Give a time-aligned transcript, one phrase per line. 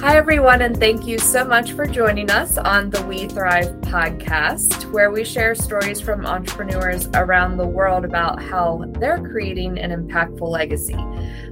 [0.00, 4.88] Hi, everyone, and thank you so much for joining us on the We Thrive podcast,
[4.92, 10.48] where we share stories from entrepreneurs around the world about how they're creating an impactful
[10.48, 10.94] legacy.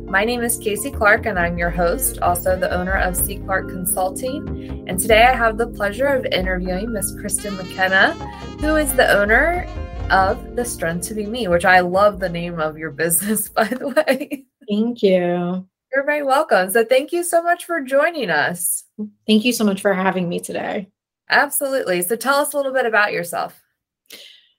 [0.03, 3.39] My name is Casey Clark, and I'm your host, also the owner of C.
[3.39, 4.89] Clark Consulting.
[4.89, 8.13] And today I have the pleasure of interviewing Miss Kristen McKenna,
[8.61, 9.67] who is the owner
[10.09, 13.65] of The Strength to Be Me, which I love the name of your business, by
[13.65, 14.47] the way.
[14.69, 15.67] Thank you.
[15.93, 16.71] You're very welcome.
[16.71, 18.85] So, thank you so much for joining us.
[19.27, 20.89] Thank you so much for having me today.
[21.31, 22.03] Absolutely.
[22.03, 23.61] So, tell us a little bit about yourself.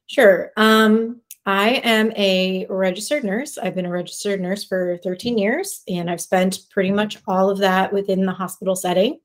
[0.07, 0.52] Sure.
[0.57, 3.57] Um, I am a registered nurse.
[3.57, 7.59] I've been a registered nurse for 13 years, and I've spent pretty much all of
[7.59, 9.19] that within the hospital setting.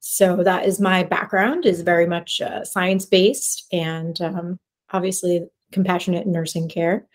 [0.00, 4.58] So that is my background is very much uh, science based and um,
[4.92, 7.06] obviously compassionate nursing care.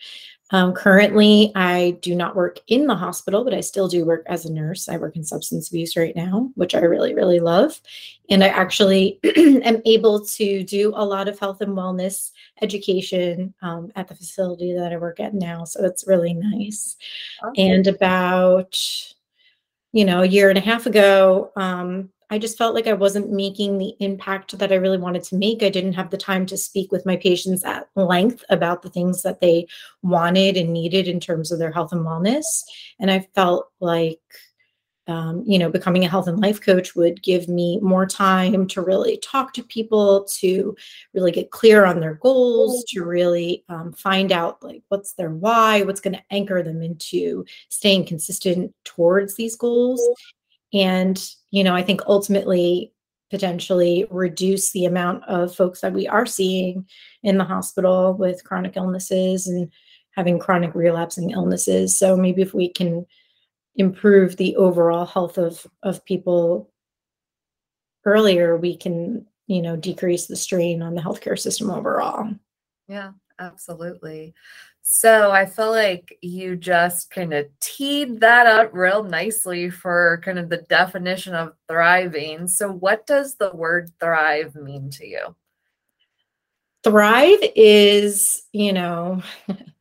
[0.50, 4.44] Um, currently, I do not work in the hospital, but I still do work as
[4.44, 4.88] a nurse.
[4.88, 7.80] I work in substance abuse right now, which I really, really love.
[8.28, 13.90] And I actually am able to do a lot of health and wellness education um,
[13.96, 15.64] at the facility that I work at now.
[15.64, 16.96] So it's really nice.
[17.42, 17.70] Okay.
[17.70, 18.78] And about,
[19.92, 23.30] you know, a year and a half ago, um, I just felt like I wasn't
[23.30, 25.62] making the impact that I really wanted to make.
[25.62, 29.22] I didn't have the time to speak with my patients at length about the things
[29.22, 29.66] that they
[30.02, 32.44] wanted and needed in terms of their health and wellness.
[32.98, 34.20] And I felt like,
[35.06, 38.80] um, you know, becoming a health and life coach would give me more time to
[38.80, 40.74] really talk to people, to
[41.12, 45.82] really get clear on their goals, to really um, find out like what's their why,
[45.82, 50.00] what's going to anchor them into staying consistent towards these goals.
[50.74, 52.92] And you know, I think ultimately
[53.30, 56.86] potentially reduce the amount of folks that we are seeing
[57.22, 59.72] in the hospital with chronic illnesses and
[60.12, 61.98] having chronic relapsing illnesses.
[61.98, 63.06] So maybe if we can
[63.76, 66.70] improve the overall health of of people
[68.04, 72.30] earlier, we can, you know, decrease the strain on the healthcare system overall.
[72.88, 74.34] Yeah, absolutely.
[74.86, 80.38] So I feel like you just kind of teed that up real nicely for kind
[80.38, 82.46] of the definition of thriving.
[82.46, 85.34] So, what does the word thrive mean to you?
[86.84, 89.22] Thrive is, you know,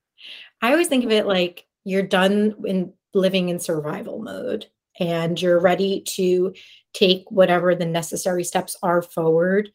[0.62, 4.68] I always think of it like you're done in living in survival mode
[5.02, 6.54] and you're ready to
[6.94, 9.70] take whatever the necessary steps are forward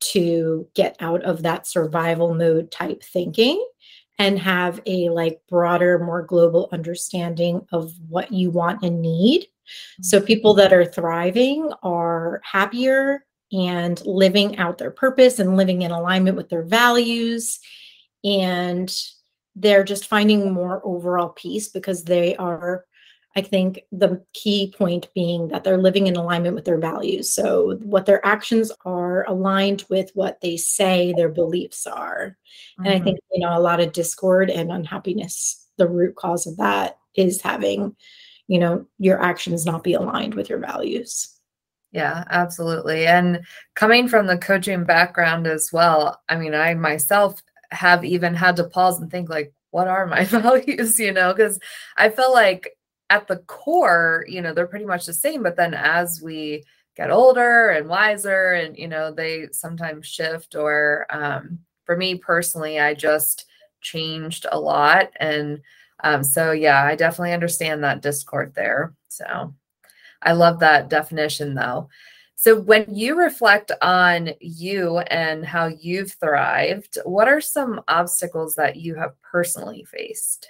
[0.00, 3.64] to get out of that survival mode type thinking
[4.18, 9.46] and have a like broader more global understanding of what you want and need.
[10.02, 10.26] So mm-hmm.
[10.26, 16.36] people that are thriving are happier and living out their purpose and living in alignment
[16.36, 17.60] with their values
[18.24, 18.94] and
[19.56, 22.84] they're just finding more overall peace because they are
[23.36, 27.32] I think the key point being that they're living in alignment with their values.
[27.32, 32.36] So, what their actions are aligned with what they say their beliefs are.
[32.78, 32.84] Mm-hmm.
[32.84, 33.04] And I mm-hmm.
[33.04, 37.42] think, you know, a lot of discord and unhappiness, the root cause of that is
[37.42, 37.96] having,
[38.46, 41.28] you know, your actions not be aligned with your values.
[41.90, 43.06] Yeah, absolutely.
[43.06, 43.44] And
[43.74, 47.40] coming from the coaching background as well, I mean, I myself
[47.70, 51.58] have even had to pause and think, like, what are my values, you know, because
[51.96, 52.70] I feel like
[53.14, 55.42] at the core, you know, they're pretty much the same.
[55.42, 56.64] But then as we
[56.96, 60.56] get older and wiser, and, you know, they sometimes shift.
[60.56, 63.46] Or um, for me personally, I just
[63.80, 65.10] changed a lot.
[65.20, 65.60] And
[66.02, 68.94] um, so, yeah, I definitely understand that discord there.
[69.08, 69.54] So
[70.20, 71.88] I love that definition though.
[72.36, 78.76] So, when you reflect on you and how you've thrived, what are some obstacles that
[78.76, 80.48] you have personally faced?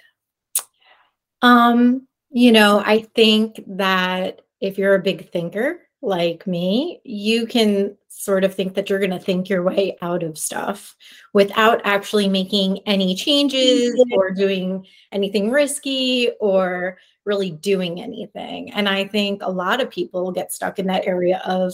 [1.41, 7.95] Um, you know, I think that if you're a big thinker like me, you can
[8.09, 10.97] sort of think that you're going to think your way out of stuff
[11.31, 18.69] without actually making any changes or doing anything risky or really doing anything.
[18.73, 21.73] And I think a lot of people get stuck in that area of,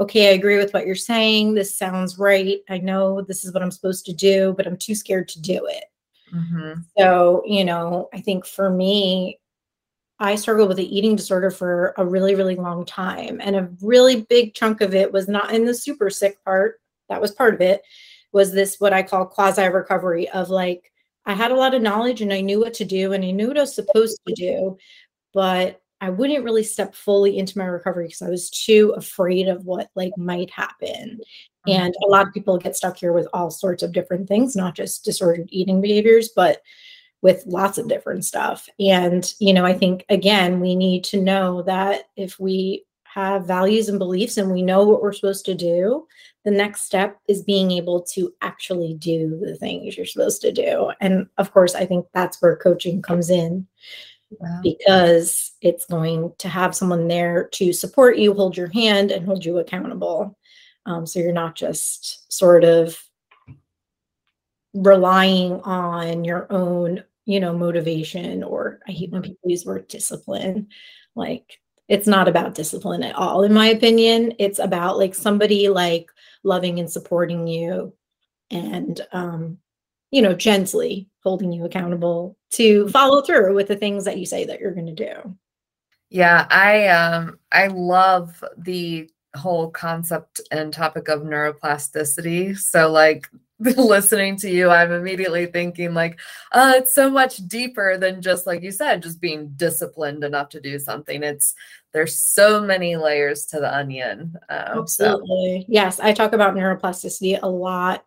[0.00, 1.54] okay, I agree with what you're saying.
[1.54, 2.58] This sounds right.
[2.68, 5.66] I know this is what I'm supposed to do, but I'm too scared to do
[5.66, 5.84] it.
[6.34, 6.80] Mm-hmm.
[6.98, 9.38] So, you know, I think for me,
[10.20, 13.40] I struggled with the eating disorder for a really, really long time.
[13.42, 17.20] And a really big chunk of it was not in the super sick part, that
[17.20, 17.82] was part of it,
[18.32, 20.92] was this what I call quasi recovery of like,
[21.26, 23.48] I had a lot of knowledge and I knew what to do and I knew
[23.48, 24.76] what I was supposed to do,
[25.32, 29.64] but I wouldn't really step fully into my recovery because I was too afraid of
[29.64, 31.20] what like might happen.
[31.66, 31.70] Mm-hmm.
[31.70, 34.74] And a lot of people get stuck here with all sorts of different things, not
[34.74, 36.60] just disordered eating behaviors, but
[37.24, 38.68] with lots of different stuff.
[38.78, 43.88] And, you know, I think again, we need to know that if we have values
[43.88, 46.06] and beliefs and we know what we're supposed to do,
[46.44, 50.92] the next step is being able to actually do the things you're supposed to do.
[51.00, 53.66] And of course, I think that's where coaching comes in
[54.38, 54.60] wow.
[54.62, 59.46] because it's going to have someone there to support you, hold your hand, and hold
[59.46, 60.36] you accountable.
[60.84, 63.02] Um, so you're not just sort of
[64.74, 69.32] relying on your own, you know, motivation or I hate when mm-hmm.
[69.32, 70.68] people use the word discipline.
[71.14, 74.34] Like it's not about discipline at all, in my opinion.
[74.38, 76.10] It's about like somebody like
[76.42, 77.94] loving and supporting you
[78.50, 79.58] and um,
[80.10, 82.90] you know, gently holding you accountable to mm-hmm.
[82.90, 85.36] follow through with the things that you say that you're going to do.
[86.10, 92.56] Yeah, I um I love the whole concept and topic of neuroplasticity.
[92.56, 93.28] So like
[93.76, 96.20] listening to you, I'm immediately thinking like,
[96.52, 100.60] uh, it's so much deeper than just like you said, just being disciplined enough to
[100.60, 101.22] do something.
[101.22, 101.54] It's
[101.92, 104.34] there's so many layers to the onion.
[104.50, 105.60] Um, Absolutely.
[105.62, 105.72] So.
[105.72, 108.04] Yes, I talk about neuroplasticity a lot.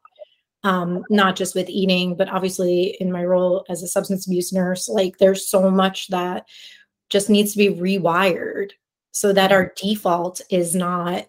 [0.64, 4.90] Um, not just with eating, but obviously in my role as a substance abuse nurse,
[4.90, 6.46] like there's so much that
[7.10, 8.72] just needs to be rewired
[9.12, 11.28] so that our default is not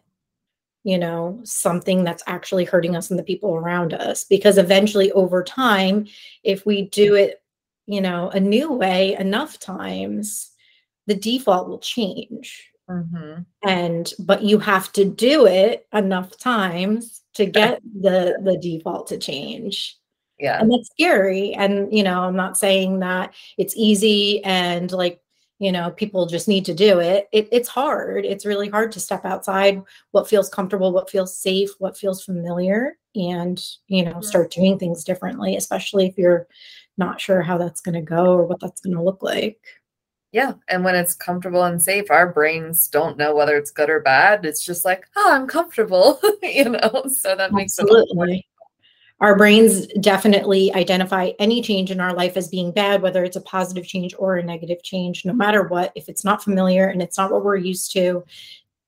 [0.85, 4.25] you know, something that's actually hurting us and the people around us.
[4.25, 6.07] Because eventually, over time,
[6.45, 7.43] if we do it,
[7.87, 10.51] you know, a new way enough times,
[11.07, 12.71] the default will change.
[12.89, 13.43] Mm-hmm.
[13.67, 19.19] And but you have to do it enough times to get the the default to
[19.19, 19.97] change.
[20.39, 20.61] Yeah.
[20.61, 21.53] And that's scary.
[21.55, 25.21] And you know, I'm not saying that it's easy and like
[25.59, 27.29] you know people just need to do it.
[27.33, 29.83] it it's hard it's really hard to step outside
[30.13, 34.23] what feels comfortable what feels safe what feels familiar and you know mm-hmm.
[34.23, 36.47] start doing things differently especially if you're
[36.97, 39.61] not sure how that's going to go or what that's going to look like
[40.33, 44.01] yeah and when it's comfortable and safe our brains don't know whether it's good or
[44.01, 47.83] bad it's just like oh i'm comfortable you know so that makes it.
[47.83, 48.39] Absolutely.
[48.39, 48.45] it
[49.21, 53.41] our brains definitely identify any change in our life as being bad, whether it's a
[53.41, 55.93] positive change or a negative change, no matter what.
[55.97, 58.25] If it's not familiar and it's not what we're used to,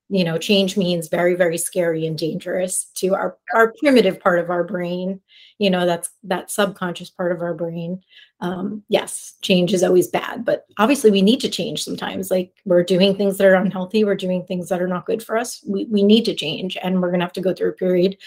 [0.07, 4.49] you know, change means very, very scary and dangerous to our, our primitive part of
[4.49, 5.21] our brain.
[5.57, 8.01] You know, that's that subconscious part of our brain.
[8.41, 12.31] Um, yes, change is always bad, but obviously we need to change sometimes.
[12.31, 15.37] Like we're doing things that are unhealthy, we're doing things that are not good for
[15.37, 15.63] us.
[15.65, 18.17] We, we need to change, and we're gonna have to go through a period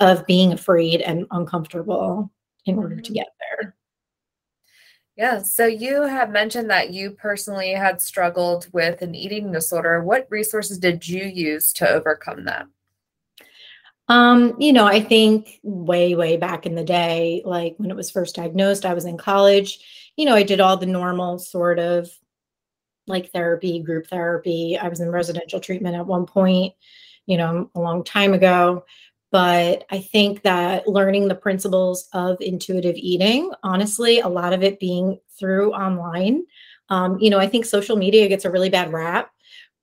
[0.00, 2.30] of being afraid and uncomfortable
[2.66, 3.14] in order to mm-hmm.
[3.14, 3.76] get there.
[5.16, 5.42] Yeah.
[5.42, 10.02] So you have mentioned that you personally had struggled with an eating disorder.
[10.02, 12.66] What resources did you use to overcome that?
[14.08, 18.10] Um, you know, I think way, way back in the day, like when it was
[18.10, 20.10] first diagnosed, I was in college.
[20.16, 22.10] You know, I did all the normal sort of
[23.06, 24.78] like therapy, group therapy.
[24.78, 26.74] I was in residential treatment at one point,
[27.26, 28.84] you know, a long time ago.
[29.32, 34.78] But I think that learning the principles of intuitive eating, honestly, a lot of it
[34.78, 36.44] being through online.
[36.90, 39.30] Um, you know, I think social media gets a really bad rap,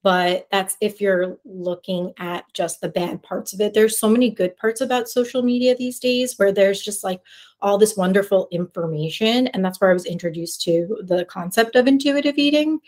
[0.04, 3.74] but that's if you're looking at just the bad parts of it.
[3.74, 7.19] There's so many good parts about social media these days where there's just like
[7.60, 9.48] all this wonderful information.
[9.48, 12.80] And that's where I was introduced to the concept of intuitive eating.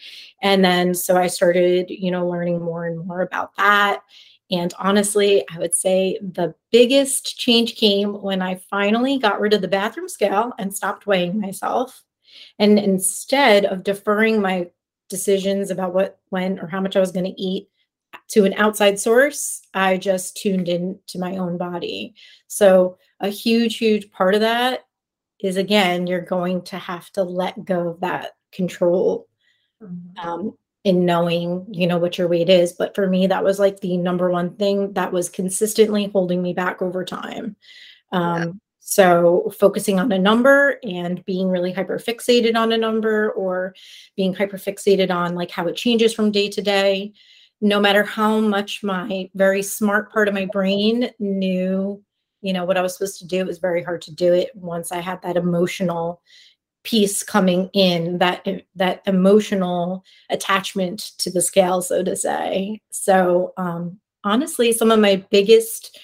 [0.43, 4.03] And then so I started, you know, learning more and more about that
[4.51, 9.62] and honestly, I would say the biggest change came when I finally got rid of
[9.62, 12.03] the bathroom scale and stopped weighing myself.
[12.60, 14.70] And instead of deferring my
[15.10, 17.70] decisions about what, when, or how much I was going to eat
[18.29, 22.13] to an outside source, I just tuned in to my own body.
[22.48, 24.86] So, a huge, huge part of that
[25.39, 29.27] is again, you're going to have to let go of that control.
[29.81, 30.27] Mm-hmm.
[30.27, 33.79] Um, in knowing you know what your weight is but for me that was like
[33.79, 37.55] the number one thing that was consistently holding me back over time
[38.11, 38.51] um, yeah.
[38.79, 43.75] so focusing on a number and being really hyper fixated on a number or
[44.15, 47.13] being hyper fixated on like how it changes from day to day
[47.61, 52.03] no matter how much my very smart part of my brain knew
[52.41, 54.50] you know what i was supposed to do it was very hard to do it
[54.55, 56.21] once i had that emotional
[56.83, 62.81] piece coming in that that emotional attachment to the scale so to say.
[62.91, 66.00] So um honestly some of my biggest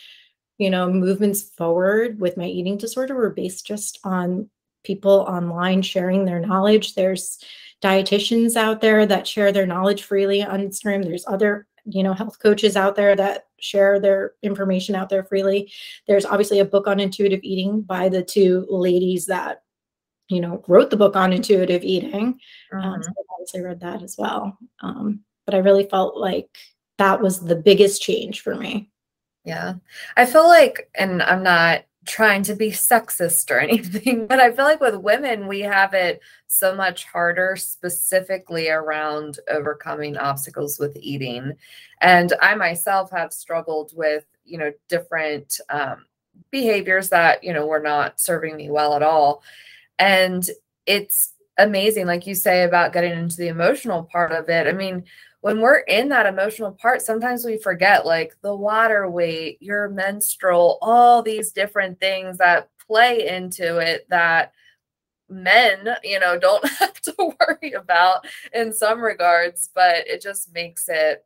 [0.58, 4.50] you know movements forward with my eating disorder were based just on
[4.84, 6.96] people online sharing their knowledge.
[6.96, 7.40] There's
[7.84, 11.04] dietitians out there that share their knowledge freely on instagram.
[11.04, 15.72] There's other you know health coaches out there that share their information out there freely.
[16.08, 19.64] There's obviously a book on intuitive eating by the two ladies that
[20.30, 22.40] you know, wrote the book on intuitive eating.
[22.74, 22.90] Um, mm-hmm.
[22.90, 24.58] Um, so I obviously read that as well.
[24.82, 26.50] Um, but I really felt like
[26.98, 28.90] that was the biggest change for me.
[29.46, 29.76] Yeah.
[30.18, 34.66] I feel like, and I'm not trying to be sexist or anything, but I feel
[34.66, 41.54] like with women, we have it so much harder, specifically around overcoming obstacles with eating.
[42.02, 46.06] And I myself have struggled with, you know, different um,
[46.52, 49.44] behaviors that, you know, were not serving me well at all.
[50.00, 50.48] And
[50.86, 54.68] it's amazing, like you say, about getting into the emotional part of it.
[54.68, 55.04] I mean,
[55.42, 60.78] when we're in that emotional part, sometimes we forget like the water weight, your menstrual,
[60.82, 64.52] all these different things that play into it that
[65.30, 70.88] men, you know, don't have to worry about in some regards, but it just makes
[70.88, 71.26] it,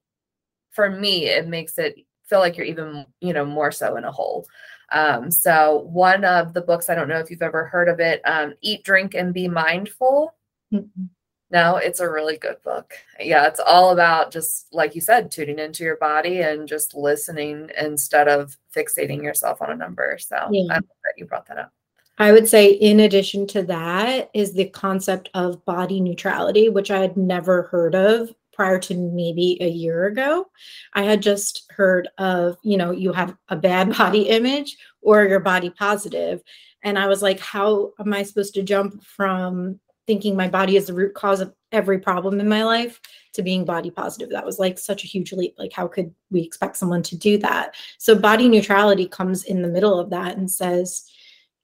[0.71, 1.95] for me, it makes it
[2.31, 4.47] feel like you're even, you know, more so in a hole.
[4.93, 8.21] Um, so one of the books, I don't know if you've ever heard of it,
[8.23, 10.33] um, Eat, Drink, and Be Mindful.
[10.73, 11.05] Mm-hmm.
[11.51, 12.93] No, it's a really good book.
[13.19, 17.69] Yeah, it's all about just like you said, tuning into your body and just listening
[17.77, 20.17] instead of fixating yourself on a number.
[20.17, 20.73] So yeah.
[20.73, 21.73] I'm glad you brought that up.
[22.17, 26.99] I would say, in addition to that, is the concept of body neutrality, which I
[26.99, 30.45] had never heard of prior to maybe a year ago.
[30.93, 35.39] I had just heard of, you know, you have a bad body image or you're
[35.39, 36.41] body positive.
[36.83, 40.87] And I was like, how am I supposed to jump from thinking my body is
[40.87, 42.99] the root cause of every problem in my life
[43.33, 44.29] to being body positive.
[44.29, 45.55] That was like such a huge leap.
[45.57, 47.75] Like, how could we expect someone to do that?
[47.97, 51.05] So, body neutrality comes in the middle of that and says,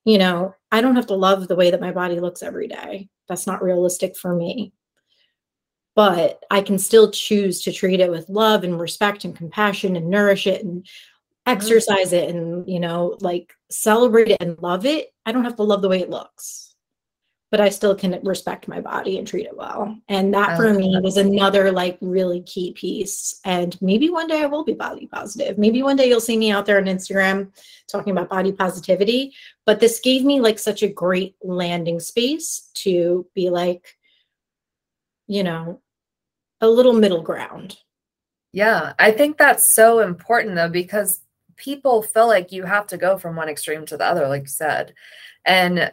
[0.05, 3.09] you know, I don't have to love the way that my body looks every day.
[3.27, 4.71] That's not realistic for me.
[5.97, 10.09] But I can still choose to treat it with love and respect and compassion and
[10.09, 11.51] nourish it and mm-hmm.
[11.51, 15.11] exercise it and, you know, like celebrate it and love it.
[15.25, 16.67] I don't have to love the way it looks
[17.49, 19.97] but I still can respect my body and treat it well.
[20.09, 23.39] And that for me was another like really key piece.
[23.45, 25.57] And maybe one day I will be body positive.
[25.57, 27.51] Maybe one day you'll see me out there on Instagram
[27.89, 29.33] talking about body positivity.
[29.65, 33.95] But this gave me like such a great landing space to be like,
[35.27, 35.81] you know,
[36.61, 37.77] a little middle ground.
[38.51, 41.21] Yeah, I think that's so important though, because
[41.55, 44.47] people feel like you have to go from one extreme to the other, like you
[44.47, 44.93] said.
[45.45, 45.91] And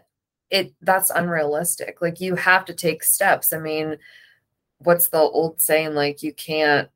[0.50, 2.00] it that's unrealistic.
[2.00, 3.52] Like you have to take steps.
[3.52, 3.98] I mean
[4.78, 6.88] what's the old saying like you can't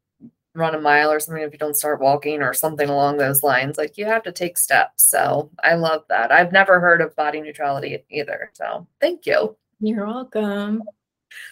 [0.55, 3.79] run a mile or something if you don't start walking or something along those lines.
[3.79, 5.05] Like you have to take steps.
[5.05, 6.33] So i love that.
[6.33, 8.51] I've never heard of body neutrality either.
[8.55, 9.57] So thank you.
[9.81, 10.83] You're welcome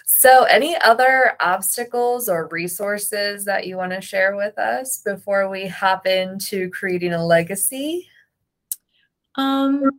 [0.05, 5.67] so any other obstacles or resources that you want to share with us before we
[5.67, 8.09] hop into creating a legacy
[9.37, 9.91] um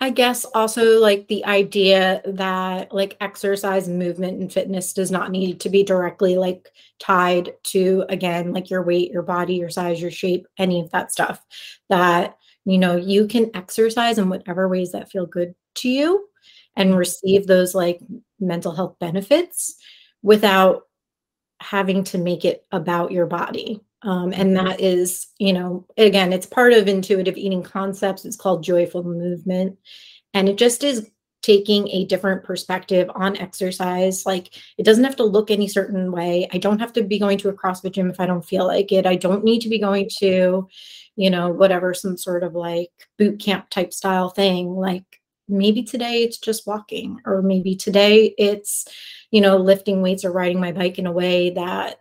[0.00, 5.58] I guess also like the idea that like exercise, movement, and fitness does not need
[5.60, 6.70] to be directly like
[7.00, 11.10] tied to again like your weight, your body, your size, your shape, any of that
[11.10, 11.44] stuff.
[11.88, 16.28] That you know you can exercise in whatever ways that feel good to you
[16.78, 18.00] and receive those like
[18.40, 19.76] mental health benefits
[20.22, 20.82] without
[21.60, 23.80] having to make it about your body.
[24.02, 28.24] Um, and that is, you know, again, it's part of intuitive eating concepts.
[28.24, 29.76] It's called joyful movement.
[30.32, 31.10] And it just is
[31.42, 34.24] taking a different perspective on exercise.
[34.24, 36.48] Like it doesn't have to look any certain way.
[36.52, 38.92] I don't have to be going to a CrossFit gym if I don't feel like
[38.92, 39.04] it.
[39.04, 40.68] I don't need to be going to,
[41.16, 44.76] you know, whatever, some sort of like boot camp type style thing.
[44.76, 45.17] Like
[45.48, 48.86] maybe today it's just walking, or maybe today it's,
[49.30, 52.00] you know, lifting weights or riding my bike in a way that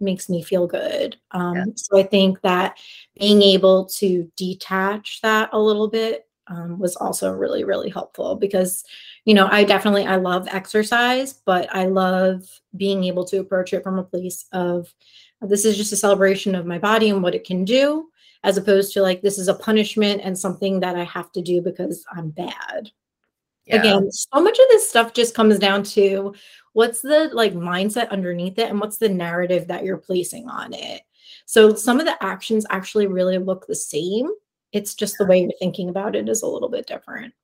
[0.00, 1.16] makes me feel good.
[1.32, 1.64] Um, yeah.
[1.74, 2.78] So I think that
[3.18, 8.84] being able to detach that a little bit um, was also really, really helpful because,
[9.24, 12.44] you know, I definitely I love exercise, but I love
[12.76, 14.92] being able to approach it from a place of
[15.42, 18.08] this is just a celebration of my body and what it can do,
[18.44, 21.60] as opposed to like this is a punishment and something that I have to do
[21.60, 22.90] because I'm bad.
[23.66, 23.80] Yeah.
[23.80, 26.34] Again, so much of this stuff just comes down to
[26.78, 31.02] what's the like mindset underneath it and what's the narrative that you're placing on it
[31.44, 34.28] so some of the actions actually really look the same
[34.70, 37.34] it's just the way you're thinking about it is a little bit different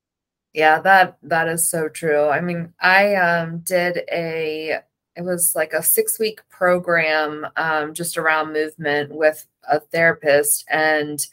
[0.53, 4.79] yeah that that is so true i mean i um did a
[5.17, 11.27] it was like a six week program um, just around movement with a therapist and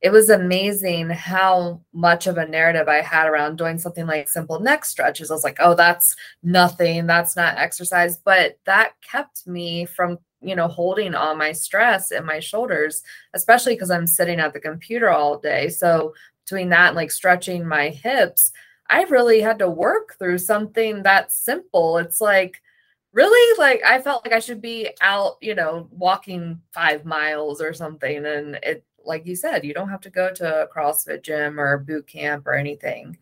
[0.00, 4.58] it was amazing how much of a narrative I had around doing something like simple
[4.58, 5.30] neck stretches.
[5.30, 7.06] I was like, oh, that's nothing.
[7.06, 8.16] That's not exercise.
[8.16, 13.02] But that kept me from, you know, holding all my stress in my shoulders,
[13.34, 15.68] especially because I'm sitting at the computer all day.
[15.68, 16.14] So
[16.46, 18.52] between that and like stretching my hips,
[18.88, 21.98] I really had to work through something that simple.
[21.98, 22.62] It's like,
[23.12, 23.58] really?
[23.58, 28.24] Like i felt like i should be out you know walking five miles or something
[28.24, 31.78] and it like you said you don't have to go to a crossfit gym or
[31.78, 33.16] boot camp or anything.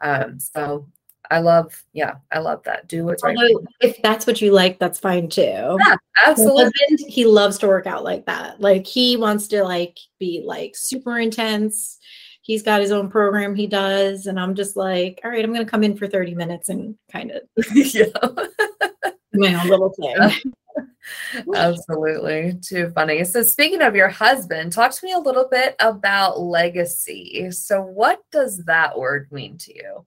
[0.00, 0.88] Um so
[1.30, 2.88] i love yeah i love that.
[2.88, 3.36] Do what's right
[3.80, 5.42] if that's what you like that's fine too.
[5.42, 6.64] Yeah absolutely.
[6.64, 8.60] husband, he loves to work out like that.
[8.60, 11.98] Like he wants to like be like super intense.
[12.42, 15.64] He's got his own program he does and i'm just like all right i'm going
[15.64, 17.42] to come in for 30 minutes and kind of
[17.74, 18.06] yeah
[19.32, 20.52] my own little thing
[21.54, 22.58] Absolutely.
[22.62, 23.24] Too funny.
[23.24, 27.50] So, speaking of your husband, talk to me a little bit about legacy.
[27.50, 30.06] So, what does that word mean to you?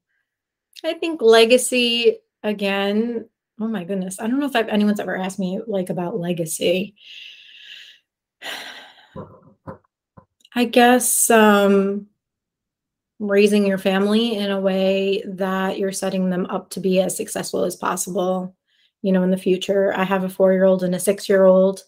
[0.84, 3.28] I think legacy, again,
[3.60, 4.20] oh my goodness.
[4.20, 6.96] I don't know if I've, anyone's ever asked me like about legacy.
[10.56, 12.06] I guess um,
[13.18, 17.64] raising your family in a way that you're setting them up to be as successful
[17.64, 18.56] as possible
[19.04, 21.46] you know in the future i have a four year old and a six year
[21.46, 21.84] old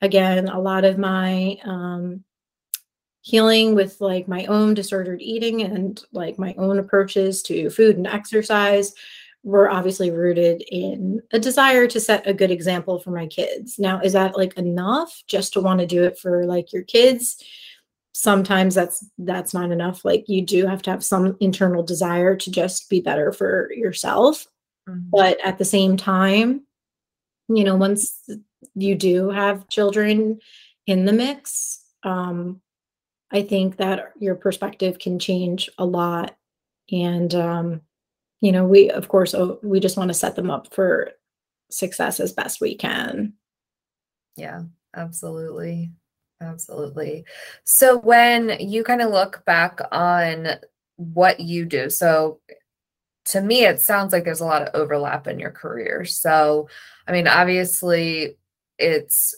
[0.00, 2.22] again a lot of my um,
[3.22, 8.06] healing with like my own disordered eating and like my own approaches to food and
[8.06, 8.94] exercise
[9.42, 13.78] were obviously rooted in a desire to set a good example for my kids.
[13.78, 17.42] Now, is that like enough just to want to do it for like your kids?
[18.12, 20.04] Sometimes that's that's not enough.
[20.04, 24.46] Like you do have to have some internal desire to just be better for yourself.
[24.90, 25.10] Mm-hmm.
[25.10, 26.62] But at the same time,
[27.48, 28.28] you know, once
[28.74, 30.40] you do have children
[30.86, 32.60] in the mix, um,
[33.30, 36.36] I think that your perspective can change a lot.
[36.90, 37.80] And, um,
[38.40, 41.10] you know, we, of course, oh, we just want to set them up for
[41.70, 43.34] success as best we can.
[44.36, 44.62] Yeah,
[44.96, 45.92] absolutely.
[46.42, 47.24] Absolutely.
[47.64, 50.48] So when you kind of look back on
[50.96, 52.40] what you do, so
[53.26, 56.04] to me, it sounds like there's a lot of overlap in your career.
[56.04, 56.68] So,
[57.06, 58.36] I mean, obviously,
[58.78, 59.34] it's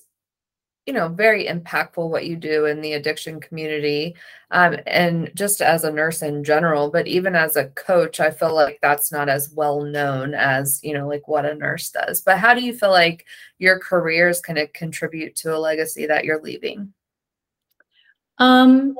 [0.86, 4.16] you know very impactful what you do in the addiction community
[4.50, 8.54] um, and just as a nurse in general but even as a coach i feel
[8.54, 12.20] like that's not as well known as you know like what a nurse does.
[12.20, 13.26] But how do you feel like
[13.58, 16.92] your careers kind of contribute to a legacy that you're leaving?
[18.38, 18.96] Um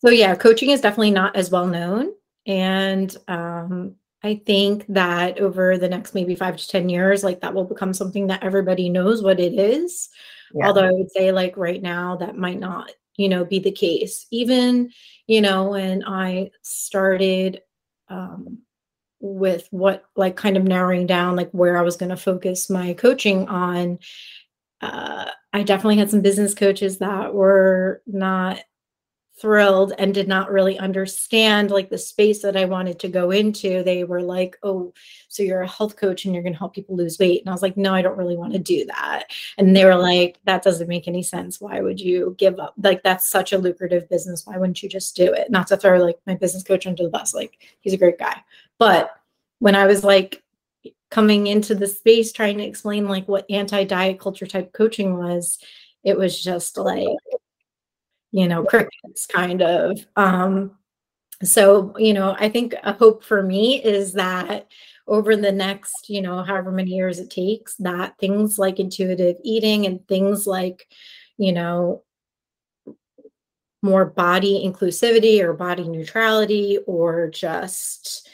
[0.00, 2.12] so yeah coaching is definitely not as well known
[2.46, 7.54] and um, I think that over the next maybe five to 10 years, like that
[7.54, 10.08] will become something that everybody knows what it is.
[10.52, 10.66] Yeah.
[10.66, 14.26] Although I would say, like, right now, that might not, you know, be the case.
[14.30, 14.90] Even,
[15.26, 17.62] you know, when I started
[18.08, 18.58] um,
[19.20, 22.94] with what, like, kind of narrowing down, like, where I was going to focus my
[22.94, 24.00] coaching on,
[24.80, 28.60] uh, I definitely had some business coaches that were not
[29.40, 33.82] thrilled and did not really understand like the space that I wanted to go into.
[33.82, 34.92] They were like, "Oh,
[35.28, 37.52] so you're a health coach and you're going to help people lose weight." And I
[37.52, 39.24] was like, "No, I don't really want to do that."
[39.58, 41.60] And they were like, "That doesn't make any sense.
[41.60, 42.74] Why would you give up?
[42.82, 44.46] Like that's such a lucrative business.
[44.46, 47.10] Why wouldn't you just do it?" Not to throw like my business coach under the
[47.10, 47.34] bus.
[47.34, 48.36] Like he's a great guy.
[48.78, 49.10] But
[49.60, 50.42] when I was like
[51.10, 55.58] coming into the space trying to explain like what anti-diet culture type coaching was,
[56.04, 57.08] it was just like
[58.32, 60.06] you know, crickets kind of.
[60.16, 60.72] Um,
[61.42, 64.68] so, you know, I think a hope for me is that
[65.06, 69.86] over the next, you know, however many years it takes, that things like intuitive eating
[69.86, 70.86] and things like,
[71.38, 72.02] you know,
[73.82, 78.28] more body inclusivity or body neutrality or just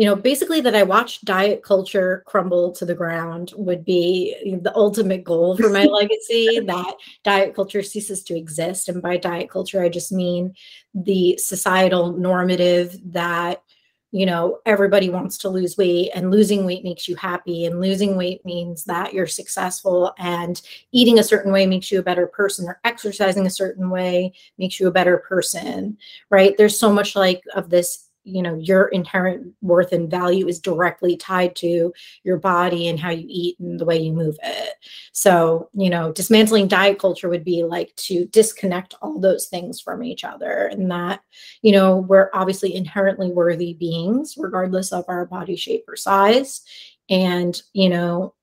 [0.00, 4.74] you know, basically that I watched diet culture crumble to the ground would be the
[4.74, 8.88] ultimate goal for my legacy that diet culture ceases to exist.
[8.88, 10.54] And by diet culture, I just mean
[10.94, 13.62] the societal normative that
[14.10, 18.16] you know everybody wants to lose weight and losing weight makes you happy and losing
[18.16, 22.66] weight means that you're successful and eating a certain way makes you a better person
[22.66, 25.96] or exercising a certain way makes you a better person
[26.28, 30.60] right there's so much like of this you know your inherent worth and value is
[30.60, 34.74] directly tied to your body and how you eat and the way you move it.
[35.12, 40.02] So you know dismantling diet culture would be like to disconnect all those things from
[40.02, 41.20] each other and that
[41.62, 46.62] you know we're obviously inherently worthy beings regardless of our body shape or size.
[47.08, 48.34] And you know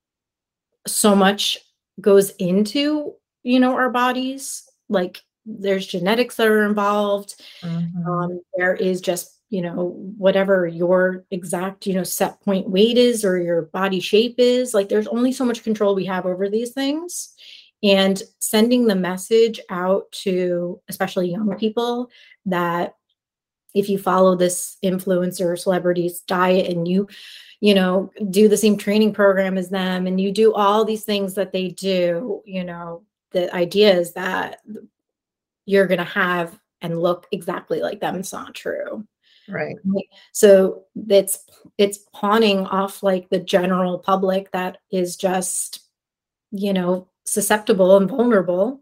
[0.86, 1.58] so much
[2.00, 4.64] goes into you know our bodies.
[4.90, 7.42] Like there's genetics that are involved.
[7.62, 8.10] Mm-hmm.
[8.10, 13.24] um, there is just you know whatever your exact you know set point weight is
[13.24, 16.72] or your body shape is like there's only so much control we have over these
[16.72, 17.34] things
[17.84, 22.10] and sending the message out to especially young people
[22.46, 22.96] that
[23.74, 27.08] if you follow this influencer celebrity's diet and you
[27.60, 31.34] you know, do the same training program as them and you do all these things
[31.36, 34.60] that they do, you know, the idea is that
[35.66, 38.16] you're going to have and look exactly like them.
[38.16, 39.06] It's not true.
[39.50, 39.76] Right.
[40.34, 41.46] So it's
[41.78, 45.82] it's pawning off like the general public that is just,
[46.52, 48.82] you know, susceptible and vulnerable.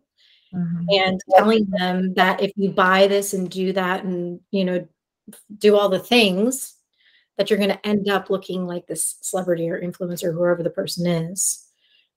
[0.54, 0.86] Mm-hmm.
[0.92, 4.88] And telling them that if you buy this and do that and you know
[5.58, 6.76] do all the things
[7.38, 11.08] that you're going to end up looking like this celebrity or influencer whoever the person
[11.08, 11.68] is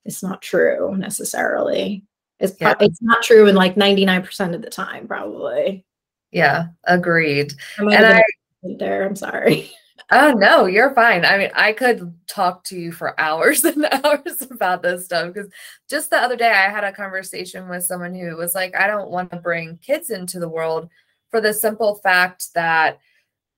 [0.05, 2.05] it's not true necessarily
[2.39, 2.75] it's, yeah.
[2.81, 5.85] it's not true in like 99% of the time probably
[6.31, 8.23] yeah agreed and i
[8.63, 9.05] there.
[9.05, 9.71] I'm sorry.
[10.11, 11.27] Oh no, you're fine.
[11.27, 15.51] I mean, I could talk to you for hours and hours about this stuff because
[15.91, 19.11] just the other day I had a conversation with someone who was like, I don't
[19.11, 20.89] want to bring kids into the world
[21.31, 23.01] for the simple fact that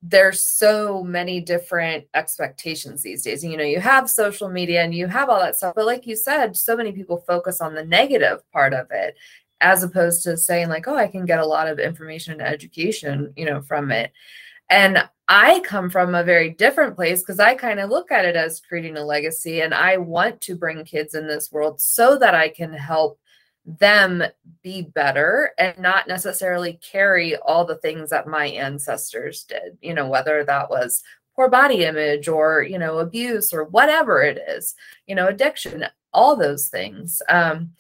[0.03, 3.45] there's so many different expectations these days.
[3.45, 6.17] You know, you have social media and you have all that stuff, but like you
[6.17, 9.17] said, so many people focus on the negative part of it
[9.61, 13.33] as opposed to saying like, oh, I can get a lot of information and education,
[13.37, 14.11] you know, from it.
[14.71, 18.37] And I come from a very different place because I kind of look at it
[18.37, 22.35] as creating a legacy and I want to bring kids in this world so that
[22.35, 23.19] I can help
[23.65, 24.23] them
[24.63, 30.09] be better and not necessarily carry all the things that my ancestors did, you know,
[30.09, 31.03] whether that was
[31.37, 34.75] poor body image or, you know, abuse or whatever it is,
[35.07, 37.23] you know, addiction, all those things.
[37.29, 37.73] Um,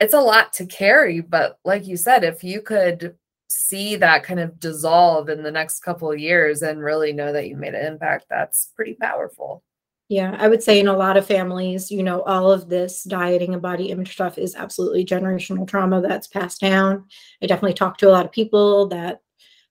[0.00, 3.16] it's a lot to carry, but like you said, if you could
[3.48, 7.48] see that kind of dissolve in the next couple of years and really know that
[7.48, 9.62] you made an impact, that's pretty powerful.
[10.08, 13.54] Yeah, I would say in a lot of families, you know, all of this dieting
[13.54, 17.06] and body image stuff is absolutely generational trauma that's passed down.
[17.42, 19.20] I definitely talked to a lot of people that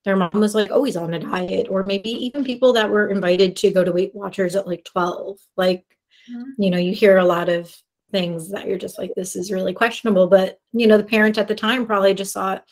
[0.04, 3.56] their mom was like always on a diet, or maybe even people that were invited
[3.58, 5.38] to go to Weight Watchers at like 12.
[5.56, 5.86] Like,
[6.30, 6.62] mm-hmm.
[6.62, 7.74] you know, you hear a lot of
[8.12, 10.28] things that you're just like, this is really questionable.
[10.28, 12.66] But, you know, the parent at the time probably just thought,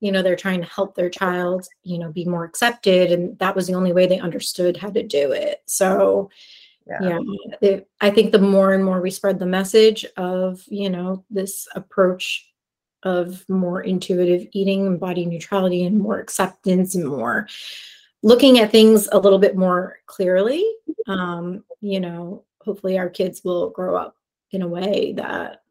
[0.00, 3.54] you know they're trying to help their child you know be more accepted and that
[3.54, 5.62] was the only way they understood how to do it.
[5.66, 6.30] So
[6.88, 7.18] yeah, yeah
[7.60, 11.68] it, i think the more and more we spread the message of you know this
[11.74, 12.46] approach
[13.04, 17.46] of more intuitive eating and body neutrality and more acceptance and more
[18.22, 20.64] looking at things a little bit more clearly
[21.06, 24.16] um you know hopefully our kids will grow up
[24.50, 25.62] in a way that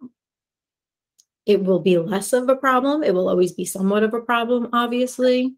[1.47, 3.03] it will be less of a problem.
[3.03, 5.55] It will always be somewhat of a problem, obviously,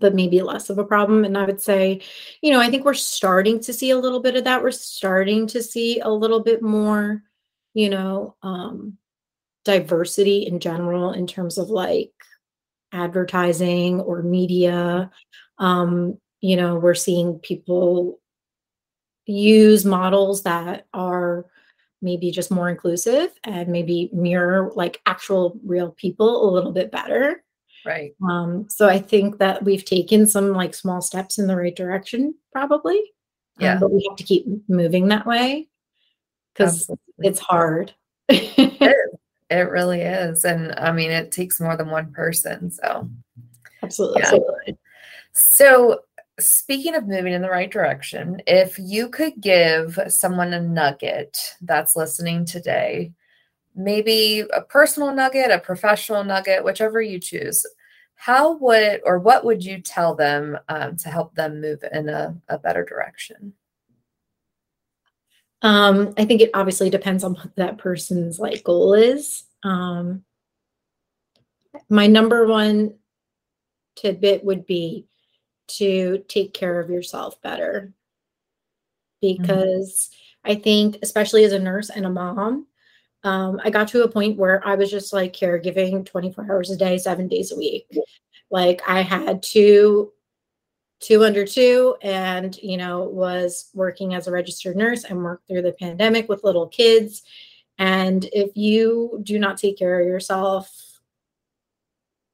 [0.00, 1.26] but maybe less of a problem.
[1.26, 2.00] And I would say,
[2.40, 4.62] you know, I think we're starting to see a little bit of that.
[4.62, 7.22] We're starting to see a little bit more,
[7.74, 8.96] you know, um,
[9.66, 12.12] diversity in general in terms of like
[12.92, 15.10] advertising or media.
[15.58, 18.18] Um, you know, we're seeing people
[19.26, 21.44] use models that are
[22.02, 27.42] maybe just more inclusive and maybe mirror like actual real people a little bit better.
[27.84, 28.14] Right.
[28.28, 32.34] Um, so I think that we've taken some like small steps in the right direction,
[32.52, 32.98] probably.
[32.98, 33.04] Um,
[33.60, 33.72] yeah.
[33.74, 35.68] Um, but we have to keep moving that way
[36.54, 37.94] because it's hard.
[38.28, 38.96] it,
[39.50, 40.44] it really is.
[40.44, 42.70] And I mean, it takes more than one person.
[42.70, 43.08] So,
[43.82, 44.20] absolutely.
[44.20, 44.26] Yeah.
[44.26, 44.78] absolutely.
[45.32, 46.00] So,
[46.40, 51.96] speaking of moving in the right direction, if you could give someone a nugget that's
[51.96, 53.12] listening today,
[53.74, 57.64] maybe a personal nugget, a professional nugget, whichever you choose,
[58.14, 62.36] how would or what would you tell them um, to help them move in a,
[62.48, 63.52] a better direction?
[65.62, 69.44] Um, I think it obviously depends on what that person's like goal is.
[69.62, 70.24] Um,
[71.88, 72.94] my number one
[73.96, 75.06] tidbit would be
[75.76, 77.92] to take care of yourself better.
[79.22, 79.42] Mm-hmm.
[79.42, 80.52] Because mm-hmm.
[80.52, 82.66] I think, especially as a nurse and a mom,
[83.24, 86.76] um, I got to a point where I was just like caregiving 24 hours a
[86.76, 87.86] day, seven days a week.
[88.50, 90.12] Like I had two,
[91.00, 95.62] two under two, and you know, was working as a registered nurse and worked through
[95.62, 97.22] the pandemic with little kids.
[97.78, 100.91] And if you do not take care of yourself,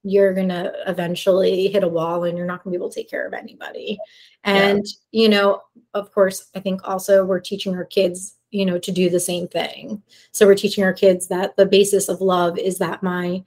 [0.02, 2.94] you're going to eventually hit a wall and you're not going to be able to
[2.94, 3.98] take care of anybody.
[4.44, 5.22] And, yeah.
[5.22, 5.62] you know,
[5.94, 9.48] of course, I think also we're teaching our kids, you know, to do the same
[9.48, 10.02] thing.
[10.32, 13.42] So we're teaching our kids that the basis of love is that my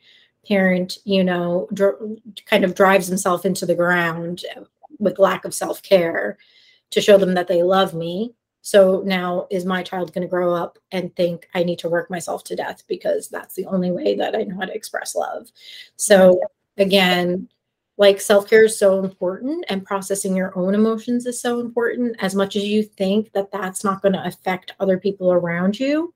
[0.47, 1.99] parent, you know, dr-
[2.45, 4.43] kind of drives himself into the ground
[4.99, 6.37] with lack of self care
[6.91, 8.33] to show them that they love me.
[8.61, 12.09] So now is my child going to grow up and think I need to work
[12.09, 15.47] myself to death because that's the only way that I know how to express love.
[15.95, 16.39] So
[16.77, 17.49] again,
[17.97, 22.15] like self-care is so important and processing your own emotions is so important.
[22.19, 26.13] As much as you think that that's not going to affect other people around you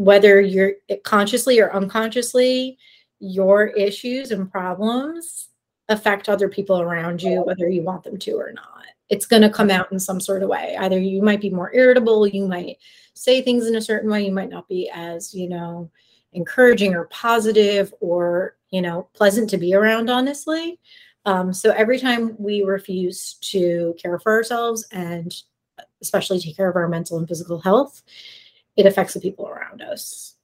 [0.00, 2.78] whether you're eh, consciously or unconsciously
[3.18, 5.50] your issues and problems
[5.90, 8.79] affect other people around you whether you want them to or not
[9.10, 10.76] it's going to come out in some sort of way.
[10.78, 12.78] Either you might be more irritable you might
[13.14, 15.90] say things in a certain way you might not be as you know
[16.32, 20.78] encouraging or positive or you know pleasant to be around honestly.
[21.26, 25.34] Um, so every time we refuse to care for ourselves and
[26.00, 28.02] especially take care of our mental and physical health
[28.76, 30.36] it affects the people around us.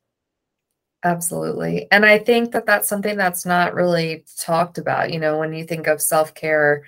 [1.05, 1.87] Absolutely.
[1.91, 5.65] And i think that that's something that's not really talked about you know when you
[5.65, 6.83] think of self-care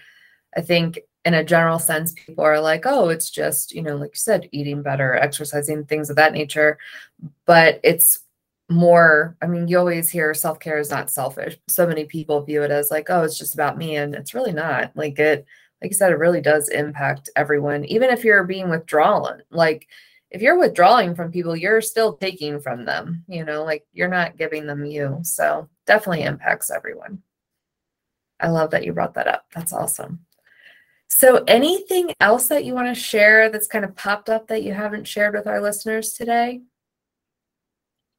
[0.56, 4.12] i think in a general sense people are like oh it's just you know like
[4.12, 6.78] you said eating better exercising things of that nature.
[7.44, 8.20] But it's
[8.70, 11.58] more i mean you always hear self-care is not selfish.
[11.68, 14.52] So many people view it as like oh it's just about me and it's really
[14.52, 14.92] not.
[14.96, 15.46] Like it
[15.82, 19.42] like you said it really does impact everyone even if you're being withdrawn.
[19.50, 19.86] Like
[20.30, 24.38] if you're withdrawing from people you're still taking from them you know like you're not
[24.38, 25.18] giving them you.
[25.22, 27.22] So definitely impacts everyone.
[28.40, 29.44] I love that you brought that up.
[29.54, 30.20] That's awesome
[31.08, 34.72] so anything else that you want to share that's kind of popped up that you
[34.72, 36.60] haven't shared with our listeners today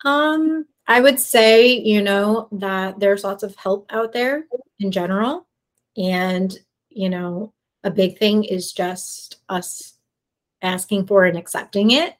[0.06, 4.46] um, I would say, you know, that there's lots of help out there
[4.80, 5.48] in general.
[5.98, 6.58] And,
[6.90, 9.94] you know, a big thing is just us
[10.62, 12.16] asking for and accepting it.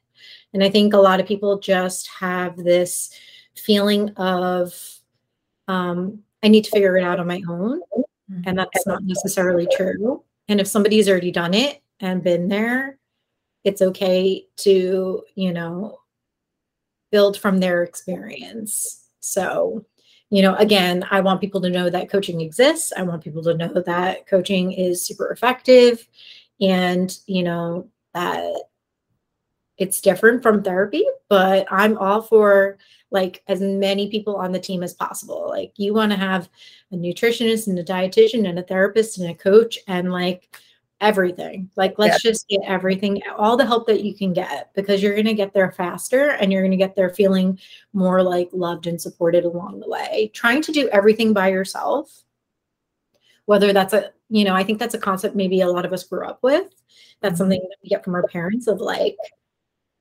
[0.52, 3.10] And I think a lot of people just have this
[3.56, 4.74] feeling of,
[5.68, 7.80] um, I need to figure it out on my own.
[8.44, 10.22] And that's not necessarily true.
[10.50, 12.98] And if somebody's already done it and been there,
[13.62, 16.00] it's okay to, you know,
[17.12, 19.06] build from their experience.
[19.20, 19.86] So,
[20.28, 22.92] you know, again, I want people to know that coaching exists.
[22.96, 26.08] I want people to know that coaching is super effective
[26.60, 28.52] and, you know, that
[29.78, 32.76] it's different from therapy, but I'm all for
[33.12, 35.46] like as many people on the team as possible.
[35.48, 36.48] Like you want to have
[36.92, 40.56] a nutritionist and a dietitian and a therapist and a coach and like
[41.00, 41.70] everything.
[41.76, 42.30] Like, let's yeah.
[42.30, 45.54] just get everything, all the help that you can get, because you're going to get
[45.54, 47.58] there faster and you're going to get there feeling
[47.92, 50.30] more like loved and supported along the way.
[50.34, 52.24] Trying to do everything by yourself,
[53.46, 56.04] whether that's a, you know, I think that's a concept maybe a lot of us
[56.04, 56.68] grew up with.
[57.20, 57.38] That's mm-hmm.
[57.38, 59.16] something that we get from our parents of like,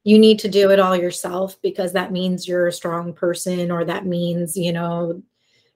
[0.04, 3.86] you need to do it all yourself because that means you're a strong person or
[3.86, 5.22] that means, you know,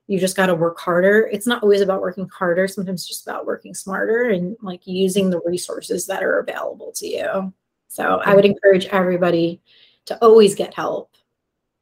[0.07, 1.29] you just got to work harder.
[1.31, 2.67] It's not always about working harder.
[2.67, 7.07] Sometimes it's just about working smarter and like using the resources that are available to
[7.07, 7.53] you.
[7.87, 9.61] So I would encourage everybody
[10.05, 11.15] to always get help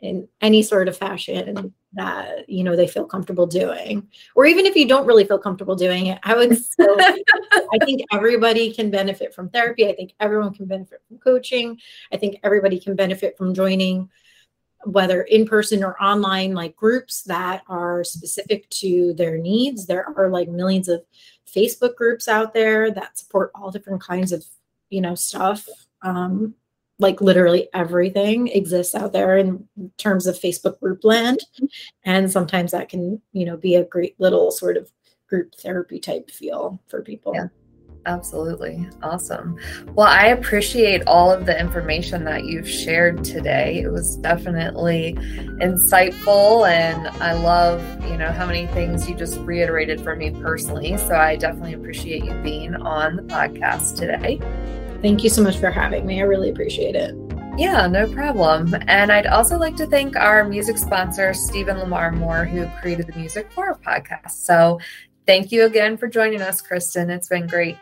[0.02, 4.76] in any sort of fashion that you know they feel comfortable doing or even if
[4.76, 9.34] you don't really feel comfortable doing it i would still i think everybody can benefit
[9.34, 11.78] from therapy i think everyone can benefit from coaching
[12.12, 14.10] i think everybody can benefit from joining
[14.86, 19.86] whether in person or online, like groups that are specific to their needs.
[19.86, 21.04] There are like millions of
[21.52, 24.46] Facebook groups out there that support all different kinds of,
[24.90, 25.68] you know, stuff.
[26.02, 26.56] Um,
[27.00, 29.68] like literally everything exists out there in
[29.98, 31.40] terms of Facebook group land.
[32.06, 34.92] And sometimes that can, you know, be a great little sort of
[35.28, 37.34] group therapy type feel for people.
[37.34, 37.48] Yeah.
[38.06, 38.90] Absolutely.
[39.04, 39.58] Awesome.
[39.94, 43.82] Well, I appreciate all of the information that you've shared today.
[43.82, 45.14] It was definitely
[45.62, 50.98] insightful and I love, you know, how many things you just reiterated for me personally.
[50.98, 54.40] So I definitely appreciate you being on the podcast today.
[55.04, 56.22] Thank you so much for having me.
[56.22, 57.16] I really appreciate it.
[57.58, 58.76] Yeah, no problem.
[58.88, 63.20] And I'd also like to thank our music sponsor, Stephen Lamar Moore, who created the
[63.20, 64.32] music for our podcast.
[64.32, 64.80] So
[65.28, 67.12] thank you again for joining us, Kristen.
[67.12, 67.78] It's been great.